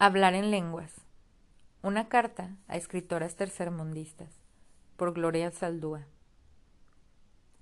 [0.00, 0.92] Hablar en lenguas.
[1.82, 4.28] Una carta a escritoras tercermundistas.
[4.96, 6.06] Por Gloria Saldúa.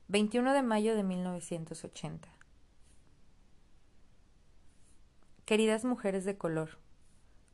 [0.08, 2.28] 21 de mayo de 1980.
[5.46, 6.76] Queridas mujeres de color,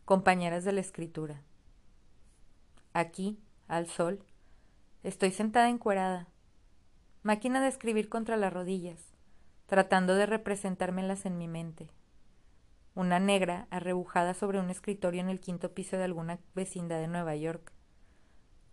[0.05, 1.43] compañeras de la escritura.
[2.93, 3.39] Aquí,
[3.69, 4.25] al sol,
[5.05, 6.27] estoy sentada encuerada,
[7.23, 8.99] máquina de escribir contra las rodillas,
[9.67, 11.89] tratando de representármelas en mi mente
[12.95, 17.35] una negra arrebujada sobre un escritorio en el quinto piso de alguna vecindad de Nueva
[17.37, 17.73] York.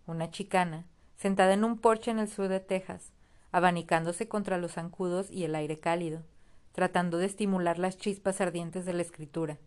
[0.06, 3.12] Una chicana, sentada en un porche en el sur de Texas,
[3.50, 6.22] abanicándose contra los zancudos y el aire cálido,
[6.72, 9.58] tratando de estimular las chispas ardientes de la escritura.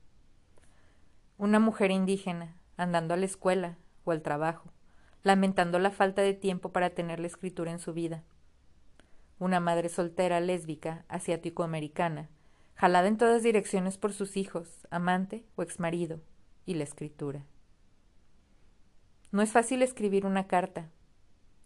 [1.38, 4.72] Una mujer indígena, andando a la escuela o al trabajo,
[5.24, 8.24] lamentando la falta de tiempo para tener la escritura en su vida.
[9.40, 12.30] Una madre soltera lésbica, asiático-americana,
[12.76, 16.22] jalada en todas direcciones por sus hijos, amante o exmarido,
[16.66, 17.46] y la escritura.
[19.32, 20.90] No es fácil escribir una carta.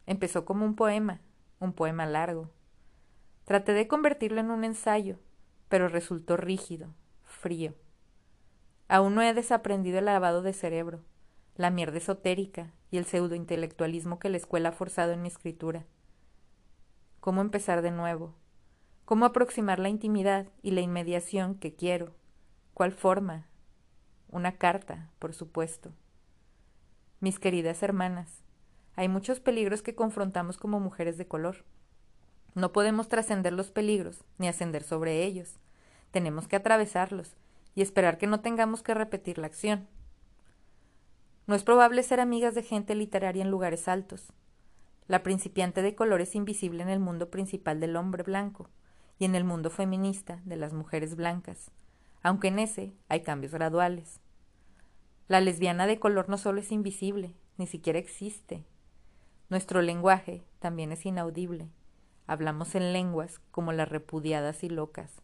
[0.06, 1.22] Empezó como un poema,
[1.60, 2.50] un poema largo.
[3.46, 5.20] Traté de convertirlo en un ensayo,
[5.70, 7.74] pero resultó rígido, frío.
[8.88, 11.04] Aún no he desaprendido el lavado de cerebro,
[11.56, 15.86] la mierda esotérica y el pseudointelectualismo que la escuela ha forzado en mi escritura.
[17.20, 18.34] ¿Cómo empezar de nuevo?
[19.08, 22.14] Cómo aproximar la intimidad y la inmediación que quiero,
[22.74, 23.48] cuál forma,
[24.30, 25.94] una carta, por supuesto.
[27.22, 28.44] Mis queridas hermanas,
[28.98, 31.64] hay muchos peligros que confrontamos como mujeres de color.
[32.54, 35.56] No podemos trascender los peligros ni ascender sobre ellos.
[36.12, 37.38] Tenemos que atravesarlos
[37.76, 39.88] y esperar que no tengamos que repetir la acción.
[41.46, 44.34] No es probable ser amigas de gente literaria en lugares altos.
[45.08, 48.70] La principiante de color es invisible en el mundo principal del hombre blanco,
[49.20, 51.72] y en el mundo feminista de las mujeres blancas,
[52.22, 54.20] aunque en ese hay cambios graduales.
[55.28, 58.66] La lesbiana de color no solo es invisible, ni siquiera existe.
[59.50, 61.70] Nuestro lenguaje también es inaudible.
[62.28, 65.22] Hablamos en lenguas como las repudiadas y locas.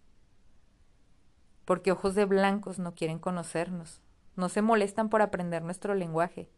[1.66, 4.02] Porque ojos de blancos no quieren conocernos,
[4.36, 6.50] no se molestan por aprender nuestro lenguaje,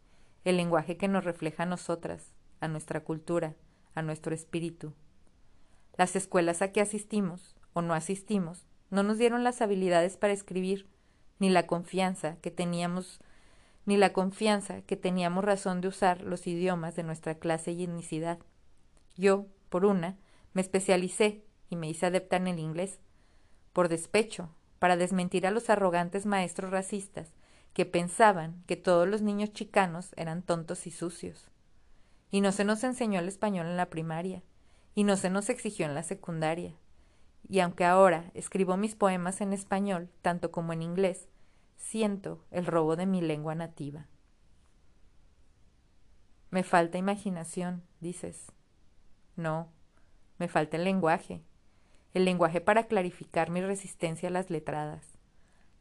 [0.44, 3.56] el lenguaje que nos refleja a nosotras, a nuestra cultura,
[3.94, 4.94] a nuestro espíritu.
[5.97, 10.88] Las escuelas a que asistimos o no asistimos no nos dieron las habilidades para escribir,
[11.39, 13.19] ni la confianza que teníamos
[13.85, 18.39] ni la confianza que teníamos razón de usar los idiomas de nuestra clase y etnicidad.
[19.16, 20.17] Yo, por una,
[20.53, 23.00] me especialicé y me hice adepta en el inglés,
[23.73, 27.31] por despecho, para desmentir a los arrogantes maestros racistas
[27.73, 31.51] que pensaban que todos los niños chicanos eran tontos y sucios.
[32.31, 34.41] Y no se nos enseñó el español en la primaria,
[34.95, 36.73] y no se nos exigió en la secundaria.
[37.47, 41.28] Y aunque ahora escribo mis poemas en español, tanto como en inglés,
[41.75, 44.07] siento el robo de mi lengua nativa.
[46.50, 48.51] Me falta imaginación, dices.
[49.35, 49.69] No,
[50.39, 51.44] me falta el lenguaje,
[52.13, 55.06] el lenguaje para clarificar mi resistencia a las letradas.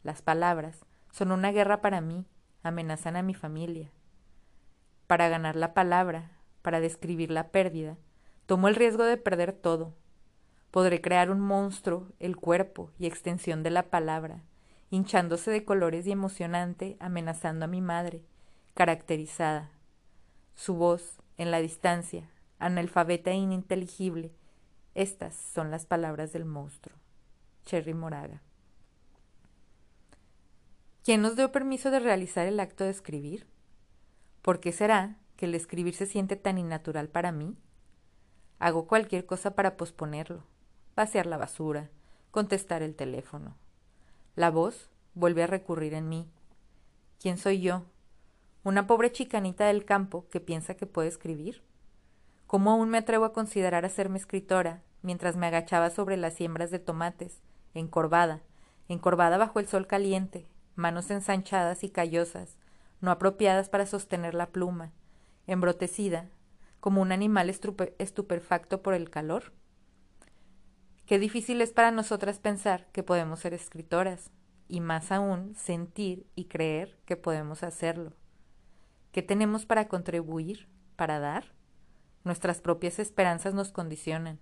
[0.03, 2.25] Las palabras son una guerra para mí,
[2.61, 3.91] amenazan a mi familia.
[5.07, 7.97] Para ganar la palabra, para describir la pérdida,
[8.45, 9.93] Tomo el riesgo de perder todo.
[10.69, 14.43] Podré crear un monstruo, el cuerpo y extensión de la palabra,
[14.89, 18.23] hinchándose de colores y emocionante, amenazando a mi madre,
[18.75, 19.71] caracterizada.
[20.53, 22.29] Su voz, en la distancia,
[22.59, 24.31] analfabeta e ininteligible.
[24.93, 26.95] Estas son las palabras del monstruo.
[27.65, 28.41] Cherry Moraga.
[31.03, 33.47] ¿Quién nos dio permiso de realizar el acto de escribir?
[34.41, 37.55] ¿Por qué será que el escribir se siente tan innatural para mí?
[38.59, 40.43] Hago cualquier cosa para posponerlo.
[40.93, 41.89] Pasear la basura,
[42.31, 43.55] contestar el teléfono.
[44.35, 46.29] La voz vuelve a recurrir en mí.
[47.19, 47.83] ¿Quién soy yo?
[48.63, 51.63] ¿Una pobre chicanita del campo que piensa que puede escribir?
[52.47, 56.79] ¿Cómo aún me atrevo a considerar hacerme escritora mientras me agachaba sobre las siembras de
[56.79, 57.41] tomates,
[57.73, 58.41] encorvada,
[58.87, 62.57] encorvada bajo el sol caliente, manos ensanchadas y callosas,
[63.01, 64.91] no apropiadas para sostener la pluma,
[65.47, 66.29] embrotecida
[66.85, 69.53] como un animal estupefacto por el calor?
[71.07, 74.29] Qué difícil es para nosotras pensar que podemos ser escritoras,
[74.67, 78.13] y más aún sentir y creer que podemos hacerlo.
[79.11, 81.55] ¿Qué tenemos para contribuir, para dar?
[82.23, 84.39] Nuestras propias esperanzas nos condicionan.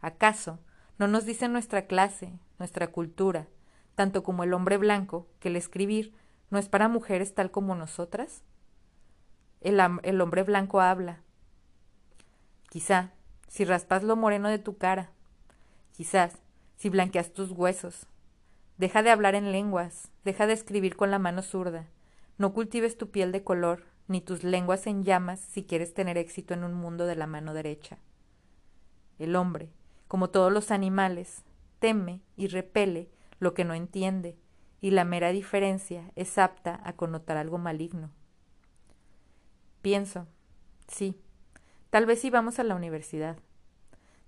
[0.00, 0.60] ¿Acaso
[0.96, 3.48] no nos dice nuestra clase, nuestra cultura,
[3.96, 6.14] tanto como el hombre blanco, que el escribir
[6.48, 8.44] no es para mujeres tal como nosotras?
[9.60, 11.22] El, el hombre blanco habla,
[12.70, 13.10] Quizá,
[13.48, 15.10] si raspas lo moreno de tu cara.
[15.92, 16.38] Quizás,
[16.76, 18.06] si blanqueas tus huesos.
[18.78, 21.88] Deja de hablar en lenguas, deja de escribir con la mano zurda.
[22.38, 26.54] No cultives tu piel de color, ni tus lenguas en llamas si quieres tener éxito
[26.54, 27.98] en un mundo de la mano derecha.
[29.18, 29.68] El hombre,
[30.06, 31.42] como todos los animales,
[31.80, 34.38] teme y repele lo que no entiende,
[34.80, 38.12] y la mera diferencia es apta a connotar algo maligno.
[39.82, 40.28] Pienso,
[40.86, 41.20] sí,
[41.90, 43.36] tal vez si vamos a la universidad,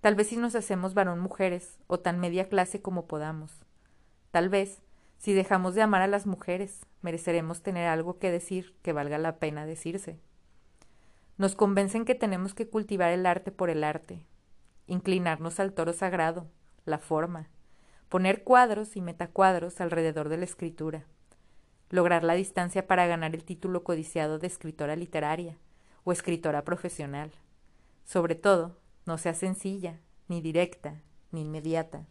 [0.00, 3.64] tal vez si nos hacemos varón mujeres o tan media clase como podamos,
[4.30, 4.82] tal vez
[5.18, 9.36] si dejamos de amar a las mujeres, mereceremos tener algo que decir que valga la
[9.36, 10.18] pena decirse.
[11.38, 14.26] Nos convencen que tenemos que cultivar el arte por el arte,
[14.88, 16.48] inclinarnos al toro sagrado,
[16.84, 17.48] la forma,
[18.08, 21.06] poner cuadros y metacuadros alrededor de la escritura,
[21.88, 25.56] lograr la distancia para ganar el título codiciado de escritora literaria
[26.02, 27.30] o escritora profesional.
[28.04, 31.00] Sobre todo, no sea sencilla, ni directa,
[31.30, 32.06] ni inmediata.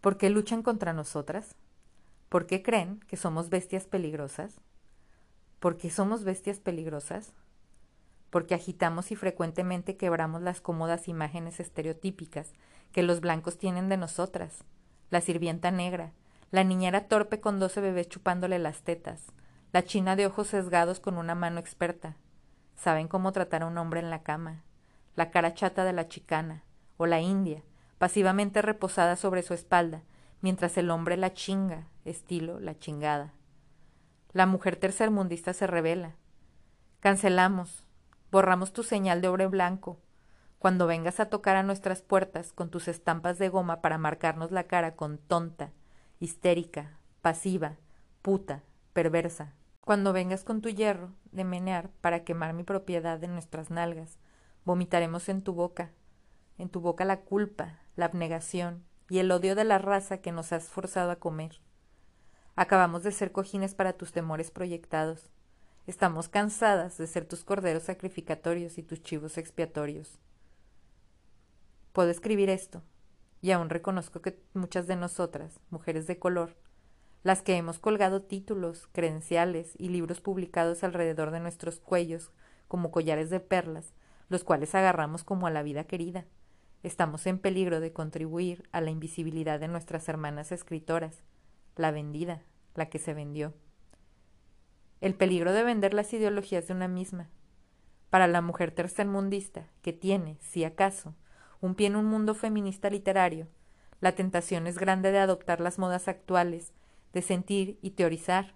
[0.00, 1.56] ¿Por qué luchan contra nosotras?
[2.28, 4.60] ¿Por qué creen que somos bestias peligrosas?
[5.58, 7.32] ¿Por qué somos bestias peligrosas?
[8.30, 12.52] Porque agitamos y frecuentemente quebramos las cómodas imágenes estereotípicas
[12.92, 14.64] que los blancos tienen de nosotras.
[15.10, 16.12] La sirvienta negra,
[16.50, 19.26] la niñera torpe con doce bebés chupándole las tetas,
[19.72, 22.16] la china de ojos sesgados con una mano experta.
[22.80, 24.64] Saben cómo tratar a un hombre en la cama,
[25.14, 26.64] la cara chata de la chicana,
[26.96, 27.62] o la india,
[27.98, 30.00] pasivamente reposada sobre su espalda,
[30.40, 33.34] mientras el hombre la chinga, estilo la chingada.
[34.32, 36.16] La mujer tercermundista se revela.
[37.00, 37.86] Cancelamos,
[38.30, 39.98] borramos tu señal de obre blanco.
[40.58, 44.62] Cuando vengas a tocar a nuestras puertas con tus estampas de goma para marcarnos la
[44.64, 45.70] cara con tonta,
[46.18, 47.76] histérica, pasiva,
[48.22, 48.62] puta,
[48.94, 49.52] perversa.
[49.90, 54.20] Cuando vengas con tu hierro de menear para quemar mi propiedad de nuestras nalgas,
[54.64, 55.90] vomitaremos en tu boca,
[56.58, 60.52] en tu boca la culpa, la abnegación y el odio de la raza que nos
[60.52, 61.60] has forzado a comer.
[62.54, 65.28] Acabamos de ser cojines para tus temores proyectados.
[65.88, 70.20] Estamos cansadas de ser tus corderos sacrificatorios y tus chivos expiatorios.
[71.92, 72.84] Puedo escribir esto,
[73.40, 76.54] y aún reconozco que muchas de nosotras, mujeres de color,
[77.22, 82.32] las que hemos colgado títulos, credenciales y libros publicados alrededor de nuestros cuellos
[82.68, 83.92] como collares de perlas,
[84.28, 86.24] los cuales agarramos como a la vida querida,
[86.82, 91.24] Estamos en peligro de contribuir a la invisibilidad de nuestras hermanas escritoras,
[91.76, 92.42] la vendida,
[92.74, 93.52] la que se vendió.
[95.02, 97.28] El peligro de vender las ideologías de una misma.
[98.08, 101.14] Para la mujer tercermundista, que tiene, si acaso,
[101.60, 103.46] un pie en un mundo feminista literario,
[104.00, 106.72] la tentación es grande de adoptar las modas actuales,
[107.12, 108.54] de sentir y teorizar,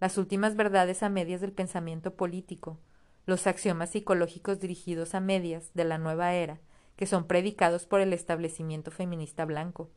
[0.00, 2.78] las últimas verdades a medias del pensamiento político,
[3.26, 6.60] los axiomas psicológicos dirigidos a medias de la nueva era,
[6.96, 9.90] que son predicados por el establecimiento feminista blanco.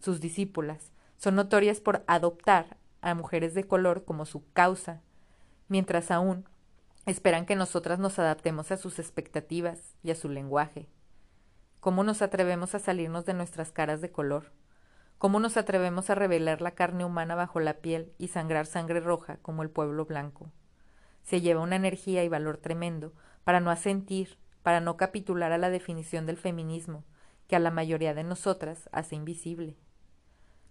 [0.00, 5.00] Sus discípulas son notorias por adoptar a mujeres de color como su causa,
[5.68, 6.44] mientras aún
[7.06, 10.88] esperan que nosotras nos adaptemos a sus expectativas y a su lenguaje.
[11.80, 14.52] ¿Cómo nos atrevemos a salirnos de nuestras caras de color?
[15.18, 19.38] ¿Cómo nos atrevemos a revelar la carne humana bajo la piel y sangrar sangre roja
[19.38, 20.50] como el pueblo blanco?
[21.22, 23.12] Se lleva una energía y valor tremendo
[23.44, 27.04] para no asentir para no capitular a la definición del feminismo,
[27.46, 29.76] que a la mayoría de nosotras hace invisible.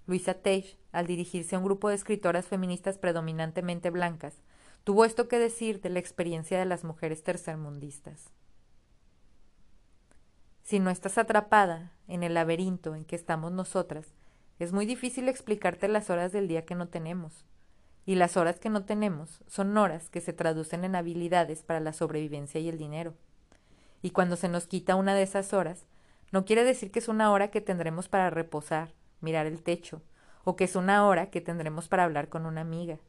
[0.05, 4.43] Luisa Teich, al dirigirse a un grupo de escritoras feministas predominantemente blancas,
[4.83, 8.33] tuvo esto que decir de la experiencia de las mujeres tercermundistas.
[10.63, 14.13] Si no estás atrapada en el laberinto en que estamos nosotras,
[14.59, 17.45] es muy difícil explicarte las horas del día que no tenemos.
[18.05, 21.93] Y las horas que no tenemos son horas que se traducen en habilidades para la
[21.93, 23.15] sobrevivencia y el dinero
[24.05, 25.87] y cuando se nos quita una de esas horas,
[26.31, 30.03] no quiere decir que es una hora que tendremos para reposar, mirar el techo,
[30.43, 32.99] o que es una hora que tendremos para hablar con una amiga.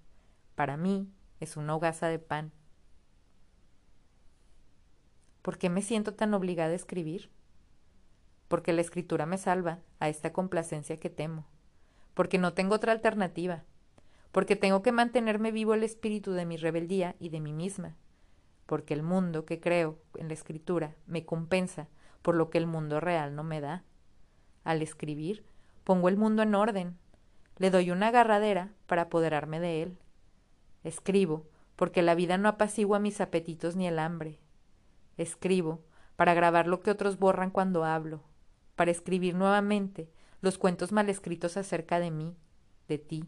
[0.54, 2.50] Para mí es una hogaza de pan.
[5.42, 7.28] ¿Por qué me siento tan obligada a escribir?
[8.48, 11.46] Porque la escritura me salva a esta complacencia que temo,
[12.14, 13.64] porque no tengo otra alternativa,
[14.32, 17.96] porque tengo que mantenerme vivo el espíritu de mi rebeldía y de mí misma,
[18.66, 21.88] porque el mundo que creo en la escritura me compensa
[22.22, 23.84] por lo que el mundo real no me da.
[24.64, 25.44] Al escribir,
[25.84, 26.98] pongo el mundo en orden,
[27.58, 29.98] le doy una agarradera para apoderarme de él.
[30.84, 34.38] Escribo, porque la vida no apacigua mis apetitos ni el hambre.
[35.16, 35.84] Escribo,
[36.16, 38.22] para grabar lo que otros borran cuando hablo,
[38.76, 40.08] para escribir nuevamente
[40.40, 42.36] los cuentos mal escritos acerca de mí,
[42.88, 43.24] de ti,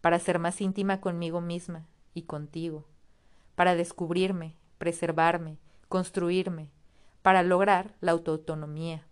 [0.00, 2.86] para ser más íntima conmigo misma y contigo
[3.58, 5.58] para descubrirme, preservarme,
[5.88, 6.70] construirme,
[7.22, 9.04] para lograr la autoautonomía,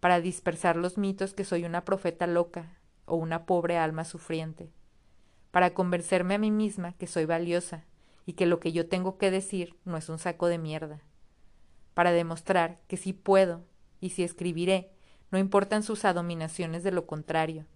[0.00, 2.76] para dispersar los mitos que soy una profeta loca
[3.06, 4.70] o una pobre alma sufriente,
[5.50, 7.86] para convencerme a mí misma que soy valiosa
[8.26, 11.00] y que lo que yo tengo que decir no es un saco de mierda,
[11.94, 13.62] para demostrar que sí puedo
[14.00, 14.90] y si escribiré,
[15.30, 17.66] no importan sus abominaciones de lo contrario,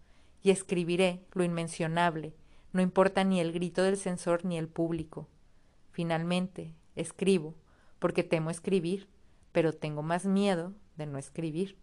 [0.43, 2.35] y escribiré lo inmencionable,
[2.73, 5.29] no importa ni el grito del censor ni el público.
[5.91, 7.55] Finalmente, escribo,
[7.99, 9.09] porque temo escribir,
[9.53, 11.77] pero tengo más miedo de no escribir.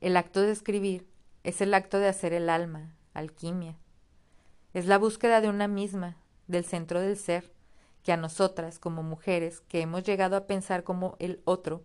[0.00, 1.06] El acto de escribir
[1.44, 3.76] es el acto de hacer el alma, alquimia.
[4.72, 6.16] Es la búsqueda de una misma,
[6.46, 7.52] del centro del ser,
[8.02, 11.84] que a nosotras, como mujeres, que hemos llegado a pensar como el otro,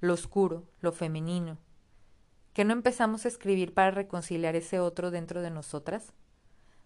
[0.00, 1.58] lo oscuro, lo femenino,
[2.52, 6.12] que no empezamos a escribir para reconciliar ese otro dentro de nosotras?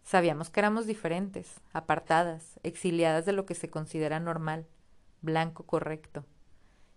[0.02, 4.66] Sabíamos que éramos diferentes, apartadas, exiliadas de lo que se considera normal,
[5.20, 6.24] blanco, correcto.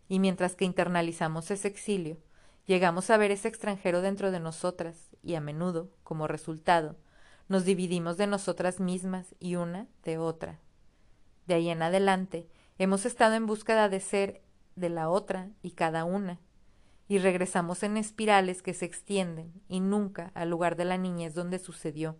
[0.07, 2.17] Y mientras que internalizamos ese exilio,
[2.65, 6.95] llegamos a ver ese extranjero dentro de nosotras y a menudo, como resultado,
[7.49, 10.59] nos dividimos de nosotras mismas y una de otra.
[11.47, 14.41] De ahí en adelante, hemos estado en búsqueda de ser
[14.75, 16.39] de la otra y cada una,
[17.07, 21.59] y regresamos en espirales que se extienden y nunca al lugar de la niñez donde
[21.59, 22.17] sucedió,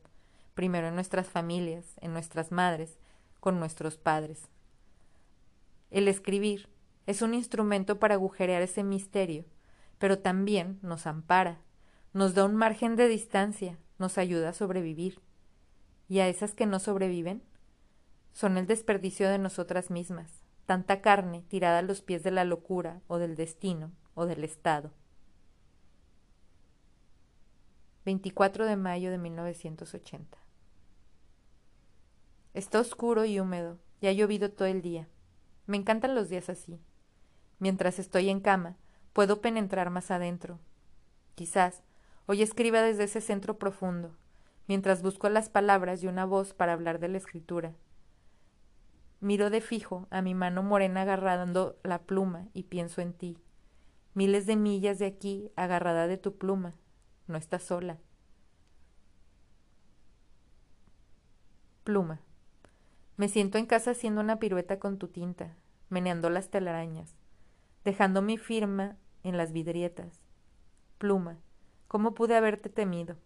[0.54, 3.00] primero en nuestras familias, en nuestras madres,
[3.40, 4.50] con nuestros padres.
[5.92, 6.70] El escribir
[7.06, 9.46] es un instrumento para agujerear ese misterio,
[9.98, 11.62] pero también nos ampara,
[12.14, 15.22] nos da un margen de distancia, nos ayuda a sobrevivir.
[16.10, 17.44] Y a esas que no sobreviven,
[18.34, 23.02] son el desperdicio de nosotras mismas, tanta carne tirada a los pies de la locura
[23.08, 24.92] o del destino o del Estado.
[28.06, 30.38] 24 de mayo de 1980
[32.54, 35.08] Está oscuro y húmedo, y ha llovido todo el día.
[35.68, 36.82] Me encantan los días así.
[37.60, 38.76] Mientras estoy en cama,
[39.14, 40.60] puedo penetrar más adentro.
[41.36, 41.84] Quizás
[42.26, 44.18] hoy escriba desde ese centro profundo,
[44.68, 47.74] mientras busco las palabras y una voz para hablar de la escritura.
[49.22, 53.38] Miro de fijo a mi mano morena agarrando la pluma y pienso en ti.
[54.16, 56.74] Miles de millas de aquí, agarrada de tu pluma.
[57.28, 58.00] No estás sola.
[61.84, 62.20] Pluma.
[63.16, 65.56] Me siento en casa haciendo una pirueta con tu tinta,
[65.90, 67.16] meneando las telarañas,
[67.86, 70.20] dejando mi firma en las vidrietas.
[70.98, 71.38] Pluma,
[71.88, 73.18] ¿cómo pude haberte temido?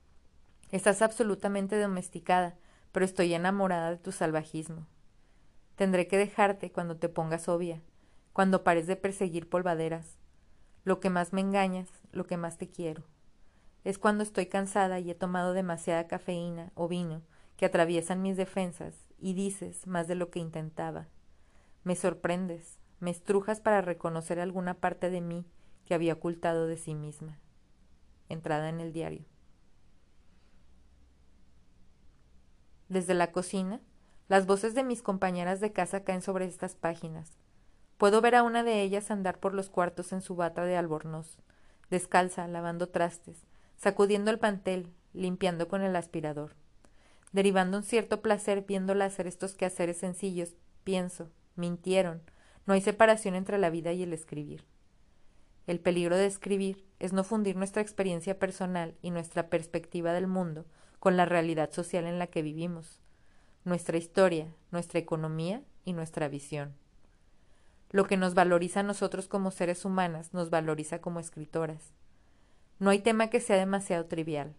[0.71, 2.57] Estás absolutamente domesticada,
[2.91, 4.87] pero estoy enamorada de tu salvajismo.
[5.75, 7.82] Tendré que dejarte cuando te pongas obvia,
[8.34, 10.17] cuando pares de perseguir polvaderas.
[10.84, 13.03] Lo que más me engañas, lo que más te quiero.
[13.84, 17.22] Es cuando estoy cansada y he tomado demasiada cafeína o vino
[17.58, 21.08] que atraviesan mis defensas y dices más de lo que intentaba.
[21.84, 25.46] Me sorprendes, me estrujas para reconocer alguna parte de mí
[25.86, 27.39] que había ocultado de sí misma.
[28.29, 29.25] Entrada en el diario.
[32.89, 33.82] Desde la cocina,
[34.27, 37.32] las voces de mis compañeras de casa caen sobre estas páginas.
[37.98, 41.38] Puedo ver a una de ellas andar por los cuartos en su bata de albornoz,
[41.89, 43.46] descalza, lavando trastes,
[43.77, 46.55] sacudiendo el pantel, limpiando con el aspirador
[47.36, 50.55] derivando un cierto placer viéndola hacer estos quehaceres sencillos,
[50.86, 52.22] pienso, mintieron,
[52.65, 54.63] no hay separación entre la vida y el escribir.
[55.67, 60.65] El peligro de escribir es no fundir nuestra experiencia personal y nuestra perspectiva del mundo
[61.00, 63.01] con la realidad social en la que vivimos,
[63.65, 66.74] nuestra historia, nuestra economía y nuestra visión.
[67.91, 71.91] Lo que nos valoriza a nosotros como seres humanas nos valoriza como escritoras.
[72.79, 74.53] No hay tema que sea demasiado trivial.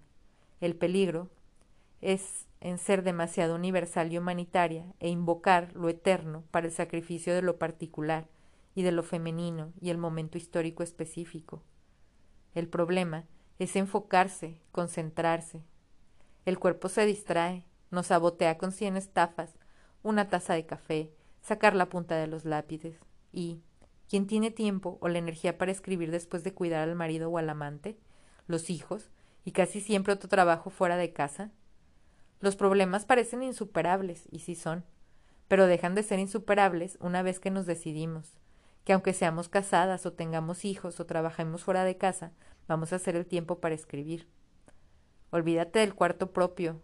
[0.60, 1.30] El peligro
[2.00, 7.42] es en ser demasiado universal y humanitaria e invocar lo eterno para el sacrificio de
[7.42, 8.26] lo particular
[8.74, 11.62] y de lo femenino y el momento histórico específico.
[12.54, 13.24] El problema
[13.58, 15.62] es enfocarse, concentrarse.
[16.44, 19.58] El cuerpo se distrae, nos sabotea con cien estafas,
[20.02, 22.98] una taza de café, sacar la punta de los lápices
[23.32, 23.60] y
[24.08, 27.50] ¿quién tiene tiempo o la energía para escribir después de cuidar al marido o al
[27.50, 27.98] amante,
[28.46, 29.10] los hijos
[29.44, 31.50] y casi siempre otro trabajo fuera de casa?
[32.40, 34.84] Los problemas parecen insuperables, y sí son,
[35.48, 38.34] pero dejan de ser insuperables una vez que nos decidimos,
[38.84, 42.32] que aunque seamos casadas o tengamos hijos o trabajemos fuera de casa,
[42.68, 44.28] vamos a hacer el tiempo para escribir.
[45.30, 46.80] Olvídate del cuarto propio.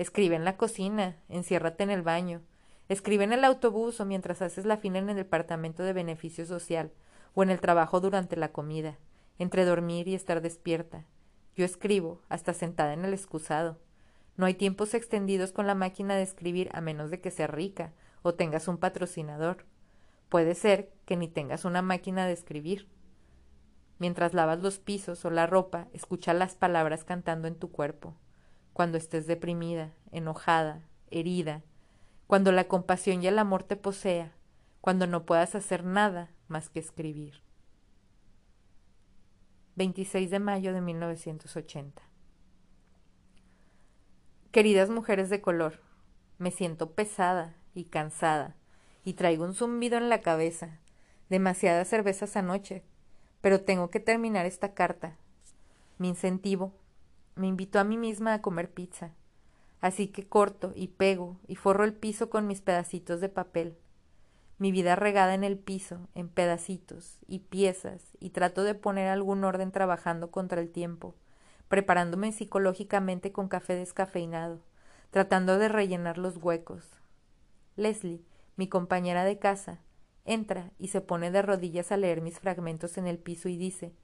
[0.00, 2.40] Escribe en la cocina, enciérrate en el baño,
[2.88, 6.90] escribe en el autobús o mientras haces la fina en el departamento de beneficio social,
[7.34, 8.96] o en el trabajo durante la comida,
[9.38, 11.04] entre dormir y estar despierta.
[11.54, 13.76] Yo escribo, hasta sentada en el excusado.
[14.38, 17.92] No hay tiempos extendidos con la máquina de escribir a menos de que sea rica
[18.22, 19.66] o tengas un patrocinador.
[20.30, 22.88] Puede ser que ni tengas una máquina de escribir.
[23.98, 28.16] Mientras lavas los pisos o la ropa, escucha las palabras cantando en tu cuerpo.
[28.72, 31.62] Cuando estés deprimida, enojada, herida,
[32.26, 34.32] cuando la compasión y el amor te posea,
[34.80, 37.42] cuando no puedas hacer nada más que escribir.
[39.76, 42.02] 26 de mayo de 1980.
[44.50, 45.80] Queridas mujeres de color,
[46.38, 48.56] me siento pesada y cansada
[49.04, 50.78] y traigo un zumbido en la cabeza.
[51.28, 52.82] Demasiadas cervezas anoche,
[53.40, 55.16] pero tengo que terminar esta carta.
[55.98, 56.74] Mi incentivo
[57.34, 59.12] me invitó a mí misma a comer pizza.
[59.80, 63.78] Así que corto y pego y forro el piso con mis pedacitos de papel.
[64.58, 69.42] Mi vida regada en el piso, en pedacitos y piezas, y trato de poner algún
[69.44, 71.14] orden trabajando contra el tiempo,
[71.68, 74.60] preparándome psicológicamente con café descafeinado,
[75.10, 76.84] tratando de rellenar los huecos.
[77.76, 78.22] Leslie,
[78.56, 79.80] mi compañera de casa,
[80.26, 83.94] entra y se pone de rodillas a leer mis fragmentos en el piso y dice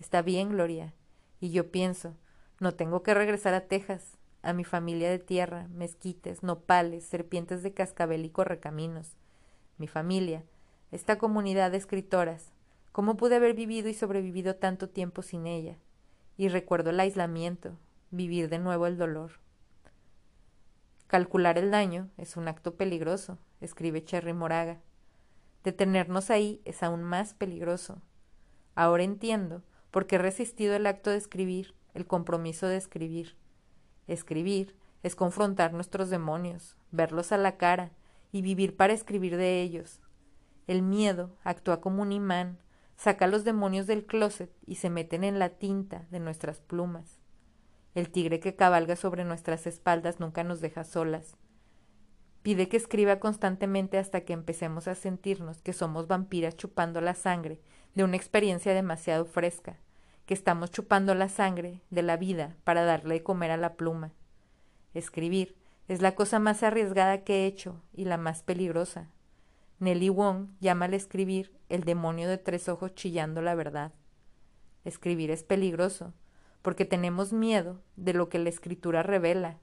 [0.00, 0.94] Está bien, Gloria.
[1.38, 2.16] Y yo pienso,
[2.62, 7.74] no tengo que regresar a Texas, a mi familia de tierra, mezquites, nopales, serpientes de
[7.74, 9.16] cascabel y correcaminos.
[9.78, 10.44] Mi familia,
[10.92, 12.52] esta comunidad de escritoras,
[12.92, 15.76] ¿cómo pude haber vivido y sobrevivido tanto tiempo sin ella?
[16.36, 17.76] Y recuerdo el aislamiento,
[18.12, 19.32] vivir de nuevo el dolor.
[21.08, 24.78] Calcular el daño es un acto peligroso, escribe Cherry Moraga.
[25.64, 28.00] Detenernos ahí es aún más peligroso.
[28.76, 33.36] Ahora entiendo por qué he resistido el acto de escribir, el compromiso de escribir.
[34.06, 37.90] Escribir es confrontar nuestros demonios, verlos a la cara
[38.30, 40.00] y vivir para escribir de ellos.
[40.66, 42.58] El miedo actúa como un imán,
[42.96, 47.20] saca los demonios del closet y se meten en la tinta de nuestras plumas.
[47.94, 51.36] El tigre que cabalga sobre nuestras espaldas nunca nos deja solas.
[52.42, 57.60] Pide que escriba constantemente hasta que empecemos a sentirnos que somos vampiras chupando la sangre
[57.94, 59.78] de una experiencia demasiado fresca,
[60.26, 64.12] que estamos chupando la sangre de la vida para darle de comer a la pluma.
[64.94, 65.56] Escribir
[65.88, 69.08] es la cosa más arriesgada que he hecho y la más peligrosa.
[69.78, 73.92] Nelly Wong llama al escribir el demonio de tres ojos chillando la verdad.
[74.84, 76.12] Escribir es peligroso,
[76.62, 79.58] porque tenemos miedo de lo que la escritura revela,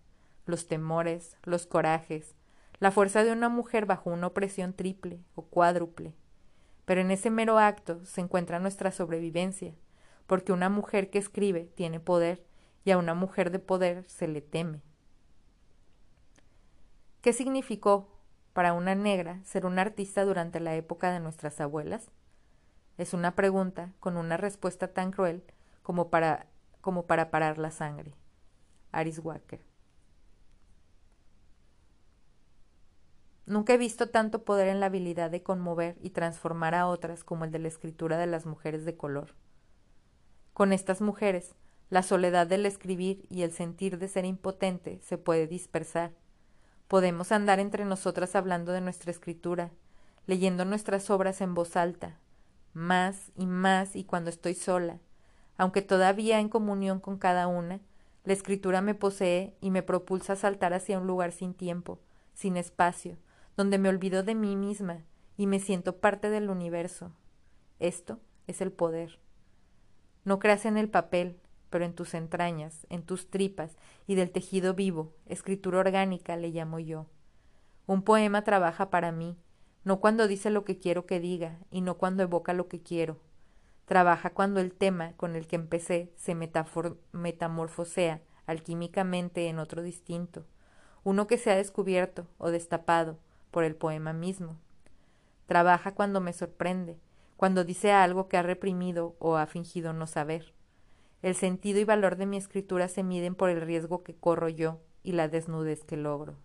[0.45, 2.35] los temores, los corajes,
[2.79, 6.13] la fuerza de una mujer bajo una opresión triple o cuádruple.
[6.85, 9.73] Pero en ese mero acto se encuentra nuestra sobrevivencia,
[10.29, 12.45] porque una mujer que escribe tiene poder
[12.85, 14.83] y a una mujer de poder se le teme.
[17.21, 18.07] ¿Qué significó
[18.53, 22.11] para una negra ser una artista durante la época de nuestras abuelas?
[22.99, 25.43] Es una pregunta con una respuesta tan cruel
[25.81, 26.45] como para,
[26.79, 28.13] como para parar la sangre.
[28.91, 29.61] Aris Walker.
[33.47, 37.45] Nunca he visto tanto poder en la habilidad de conmover y transformar a otras como
[37.45, 39.33] el de la escritura de las mujeres de color.
[40.59, 41.55] Con estas mujeres,
[41.89, 46.11] la soledad del escribir y el sentir de ser impotente se puede dispersar.
[46.89, 49.71] Podemos andar entre nosotras hablando de nuestra escritura,
[50.25, 52.19] leyendo nuestras obras en voz alta,
[52.73, 54.99] más y más y cuando estoy sola,
[55.55, 57.79] aunque todavía en comunión con cada una,
[58.25, 62.01] la escritura me posee y me propulsa a saltar hacia un lugar sin tiempo,
[62.33, 63.15] sin espacio,
[63.55, 65.05] donde me olvido de mí misma
[65.37, 67.13] y me siento parte del universo.
[67.79, 69.19] Esto es el poder.
[70.23, 73.77] No creas en el papel, pero en tus entrañas, en tus tripas
[74.07, 77.07] y del tejido vivo, escritura orgánica le llamo yo.
[77.85, 79.37] Un poema trabaja para mí,
[79.83, 83.17] no cuando dice lo que quiero que diga y no cuando evoca lo que quiero.
[83.85, 90.45] Trabaja cuando el tema con el que empecé se metamorfosea alquímicamente en otro distinto,
[91.03, 93.17] uno que se ha descubierto o destapado,
[93.51, 94.57] por el poema mismo.
[95.47, 96.99] Trabaja cuando me sorprende,
[97.39, 100.53] cuando dice algo que ha reprimido o ha fingido no saber.
[101.21, 104.81] El sentido y valor de mi escritura se miden por el riesgo que corro yo
[105.03, 106.35] y la desnudez que logro.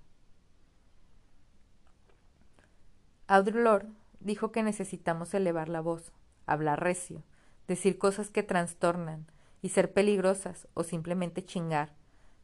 [3.27, 3.89] Audre Lorde
[4.21, 6.13] dijo que necesitamos elevar la voz,
[6.47, 7.25] hablar recio,
[7.67, 9.27] decir cosas que trastornan
[9.63, 11.93] y ser peligrosas o simplemente chingar.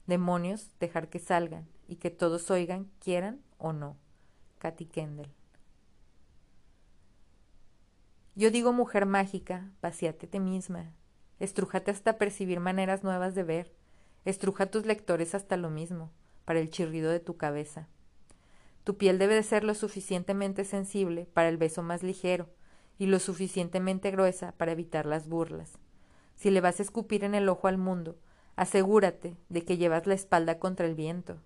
[0.08, 3.96] Demonios, dejar que salgan y que todos oigan, quieran o no.
[4.58, 5.39] Katy Kendall.
[8.40, 9.70] Yo digo mujer mágica,
[10.30, 10.94] ti misma,
[11.40, 13.70] estrújate hasta percibir maneras nuevas de ver,
[14.24, 16.10] estruja a tus lectores hasta lo mismo,
[16.46, 17.86] para el chirrido de tu cabeza.
[18.82, 22.48] Tu piel debe de ser lo suficientemente sensible para el beso más ligero
[22.96, 25.72] y lo suficientemente gruesa para evitar las burlas.
[26.34, 28.16] Si le vas a escupir en el ojo al mundo,
[28.56, 31.42] asegúrate de que llevas la espalda contra el viento.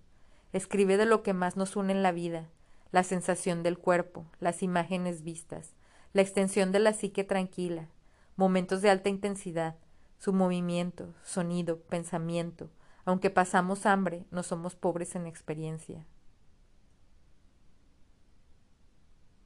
[0.53, 2.47] Escribe de lo que más nos une en la vida,
[2.91, 5.75] la sensación del cuerpo, las imágenes vistas,
[6.15, 7.89] la extensión de la psique tranquila.
[8.37, 9.75] momentos de alta intensidad,
[10.17, 12.69] su movimiento, sonido, pensamiento.
[13.03, 16.05] Aunque pasamos hambre, no somos pobres en experiencia.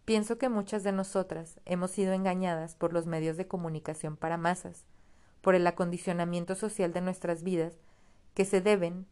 [0.06, 4.86] Pienso que muchas de nosotras hemos sido engañadas por los medios de comunicación para masas,
[5.42, 7.80] por el acondicionamiento social de nuestras vidas,
[8.36, 9.08] que se deben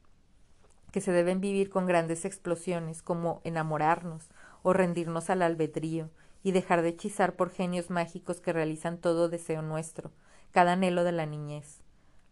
[0.91, 4.29] que se deben vivir con grandes explosiones como enamorarnos
[4.61, 6.11] o rendirnos al albedrío
[6.43, 10.11] y dejar de hechizar por genios mágicos que realizan todo deseo nuestro,
[10.51, 11.81] cada anhelo de la niñez.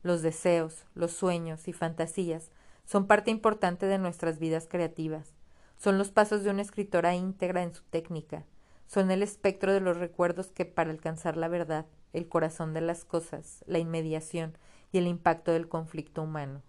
[0.04, 2.52] Los deseos, los sueños y fantasías
[2.86, 5.34] son parte importante de nuestras vidas creativas.
[5.78, 8.46] Son los pasos de una escritora íntegra en su técnica.
[8.88, 13.04] Son el espectro de los recuerdos que, para alcanzar la verdad, el corazón de las
[13.04, 14.58] cosas, la inmediación
[14.92, 16.62] y el impacto del conflicto humano.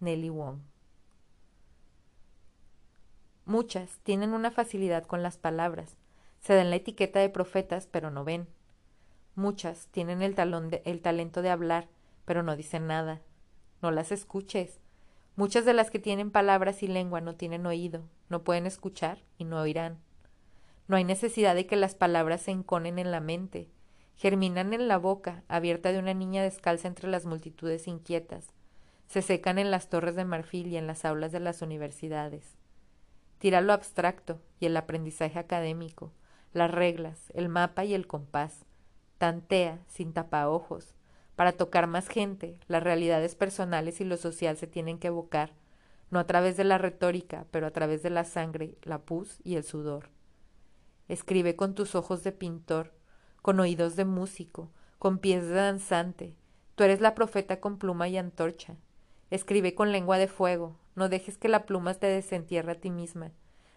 [0.00, 0.60] Nelly Wong.
[3.44, 5.96] Muchas tienen una facilidad con las palabras.
[6.40, 8.48] Se dan la etiqueta de profetas, pero no ven.
[9.34, 10.34] Muchas tienen el,
[10.84, 11.88] el talento de hablar,
[12.24, 13.20] pero no dicen nada.
[13.82, 14.80] No las escuches.
[15.36, 19.44] Muchas de las que tienen palabras y lengua no tienen oído, no pueden escuchar y
[19.44, 19.98] no oirán.
[20.88, 23.68] No hay necesidad de que las palabras se enconen en la mente,
[24.16, 28.52] germinan en la boca, abierta de una niña descalza entre las multitudes inquietas,
[29.06, 32.44] se secan en las torres de marfil y en las aulas de las universidades.
[33.38, 36.12] Tira lo abstracto y el aprendizaje académico,
[36.52, 38.64] las reglas, el mapa y el compás.
[39.18, 40.94] Tantea, sin tapaojos.
[41.36, 45.52] Para tocar más gente, las realidades personales y lo social se tienen que evocar,
[46.10, 49.56] no a través de la retórica, pero a través de la sangre, la pus y
[49.56, 50.10] el sudor.
[51.08, 52.92] Escribe con tus ojos de pintor,
[53.42, 56.36] con oídos de músico, con pies de danzante.
[56.74, 58.76] Tú eres la profeta con pluma y antorcha.
[59.30, 63.32] Escribe con lengua de fuego, no dejes que la pluma te desentierre a ti misma.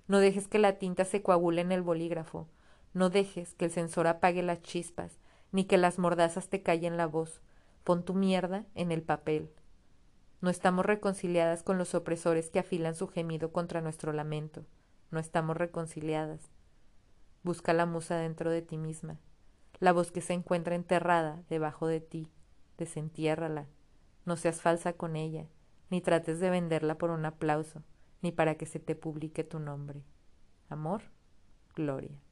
[0.07, 2.47] No dejes que la tinta se coagule en el bolígrafo.
[2.93, 5.19] No dejes que el sensor apague las chispas,
[5.51, 7.41] ni que las mordazas te callen la voz.
[7.83, 9.51] Pon tu mierda en el papel.
[10.41, 14.65] No estamos reconciliadas con los opresores que afilan su gemido contra nuestro lamento.
[15.11, 16.51] No estamos reconciliadas.
[17.43, 19.19] Busca la musa dentro de ti misma,
[19.79, 22.29] la voz que se encuentra enterrada debajo de ti.
[22.77, 23.67] Desentiérrala.
[24.25, 25.47] No seas falsa con ella
[25.93, 27.83] ni trates de venderla por un aplauso,
[28.23, 30.01] ni para que se te publique tu nombre.
[30.67, 31.03] Amor,
[31.75, 32.22] Gloria.